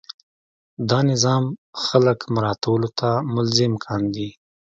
[0.89, 1.43] دا نظام
[1.83, 4.29] خلک مراعاتولو ته ملزم کاندي.